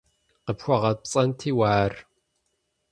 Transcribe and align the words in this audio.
КъыпхуэгъэпцӀэнти 0.45 1.49
уэ 1.57 1.67
ар! 1.83 1.93